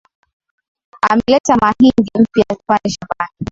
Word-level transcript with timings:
Ameleta 1.09 1.57
mahindi 1.61 2.09
mpya 2.21 2.55
tupande 2.55 2.89
shambani 2.89 3.47